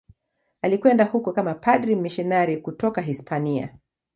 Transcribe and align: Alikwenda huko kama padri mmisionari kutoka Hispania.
Alikwenda 0.61 1.03
huko 1.05 1.31
kama 1.33 1.53
padri 1.55 1.95
mmisionari 1.95 2.57
kutoka 2.57 3.01
Hispania. 3.01 3.75